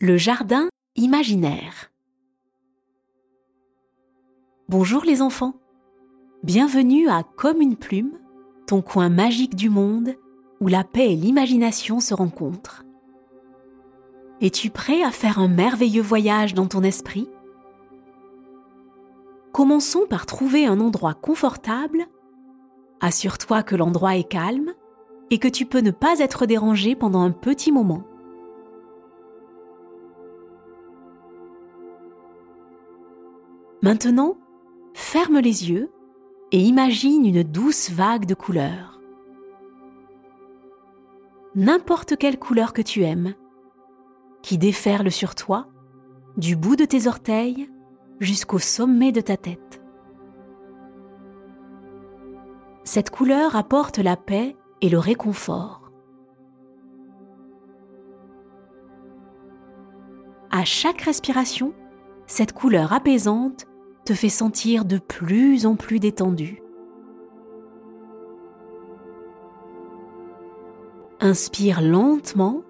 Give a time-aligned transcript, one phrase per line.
[0.00, 1.90] Le jardin imaginaire.
[4.68, 5.54] Bonjour les enfants.
[6.44, 8.12] Bienvenue à Comme une plume,
[8.68, 10.14] ton coin magique du monde
[10.60, 12.84] où la paix et l'imagination se rencontrent.
[14.40, 17.28] Es-tu prêt à faire un merveilleux voyage dans ton esprit?
[19.50, 22.06] Commençons par trouver un endroit confortable.
[23.00, 24.74] Assure-toi que l'endroit est calme
[25.30, 28.04] et que tu peux ne pas être dérangé pendant un petit moment.
[33.80, 34.36] Maintenant,
[34.94, 35.90] ferme les yeux
[36.50, 39.00] et imagine une douce vague de couleurs.
[41.54, 43.34] N'importe quelle couleur que tu aimes,
[44.42, 45.68] qui déferle sur toi,
[46.36, 47.70] du bout de tes orteils
[48.18, 49.80] jusqu'au sommet de ta tête.
[52.82, 55.92] Cette couleur apporte la paix et le réconfort.
[60.50, 61.74] À chaque respiration,
[62.26, 63.67] cette couleur apaisante
[64.08, 66.62] te fait sentir de plus en plus détendu.
[71.20, 72.62] Inspire lentement.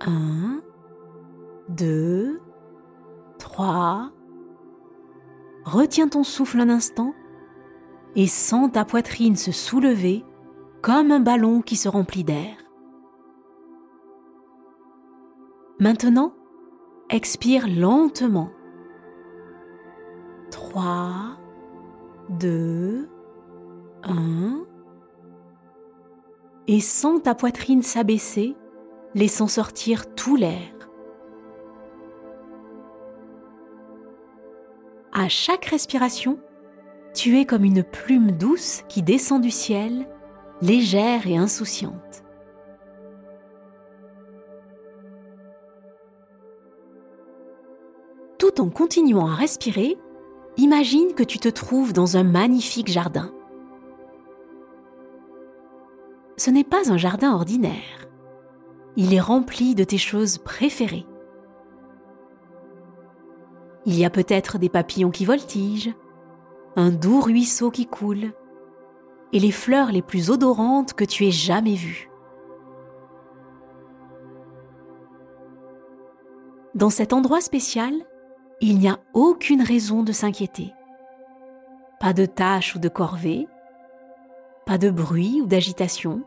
[0.00, 0.62] 1,
[1.68, 2.40] 2,
[3.38, 4.10] 3.
[5.64, 7.14] Retiens ton souffle un instant
[8.16, 10.24] et sens ta poitrine se soulever
[10.82, 12.56] comme un ballon qui se remplit d'air.
[15.78, 16.32] Maintenant,
[17.10, 18.50] expire lentement.
[20.70, 21.38] 3,
[22.28, 23.08] 2,
[24.02, 24.66] 1.
[26.66, 28.54] Et sens ta poitrine s'abaisser,
[29.14, 30.90] laissant sortir tout l'air.
[35.12, 36.38] À chaque respiration,
[37.14, 40.06] tu es comme une plume douce qui descend du ciel,
[40.60, 42.24] légère et insouciante.
[48.36, 49.96] Tout en continuant à respirer,
[50.58, 53.32] Imagine que tu te trouves dans un magnifique jardin.
[56.36, 58.08] Ce n'est pas un jardin ordinaire.
[58.96, 61.06] Il est rempli de tes choses préférées.
[63.86, 65.92] Il y a peut-être des papillons qui voltigent,
[66.74, 68.32] un doux ruisseau qui coule,
[69.32, 72.10] et les fleurs les plus odorantes que tu aies jamais vues.
[76.74, 77.94] Dans cet endroit spécial,
[78.60, 80.74] il n'y a aucune raison de s'inquiéter.
[82.00, 83.46] Pas de tâches ou de corvées,
[84.66, 86.22] pas de bruit ou d'agitation,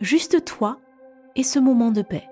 [0.00, 0.78] juste toi
[1.36, 2.28] et ce moment de paix.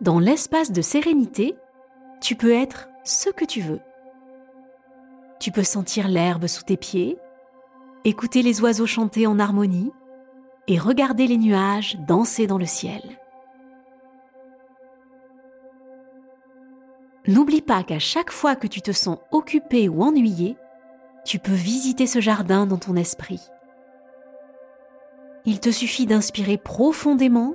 [0.00, 1.56] Dans l'espace de sérénité,
[2.20, 3.80] tu peux être ce que tu veux.
[5.40, 7.18] Tu peux sentir l'herbe sous tes pieds,
[8.04, 9.90] écouter les oiseaux chanter en harmonie
[10.68, 13.02] et regarder les nuages danser dans le ciel.
[17.28, 20.56] N'oublie pas qu'à chaque fois que tu te sens occupé ou ennuyé,
[21.24, 23.50] tu peux visiter ce jardin dans ton esprit.
[25.44, 27.54] Il te suffit d'inspirer profondément,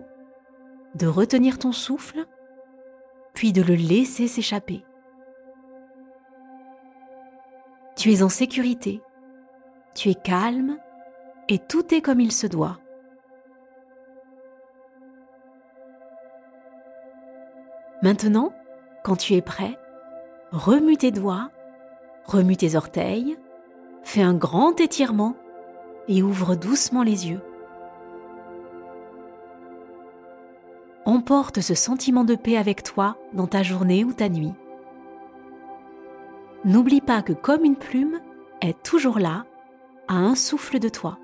[0.96, 2.26] de retenir ton souffle,
[3.34, 4.84] puis de le laisser s'échapper.
[7.96, 9.02] Tu es en sécurité,
[9.96, 10.78] tu es calme
[11.48, 12.80] et tout est comme il se doit.
[18.02, 18.54] Maintenant,
[19.04, 19.78] quand tu es prêt,
[20.52, 21.50] remue tes doigts,
[22.26, 23.38] remue tes orteils,
[24.04, 25.36] fais un grand étirement
[26.08, 27.42] et ouvre doucement les yeux.
[31.06, 34.54] Emporte ce sentiment de paix avec toi dans ta journée ou ta nuit.
[36.64, 38.20] N'oublie pas que comme une plume
[38.62, 39.46] est toujours là,
[40.08, 41.18] à un souffle de toi.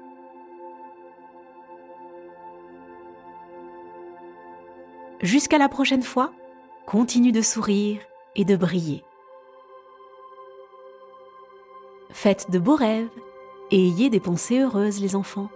[5.21, 6.31] Jusqu'à la prochaine fois
[6.87, 7.99] continue de sourire
[8.37, 9.03] et de briller.
[12.11, 13.09] Faites de beaux rêves
[13.71, 15.49] et ayez des pensées heureuses les enfants.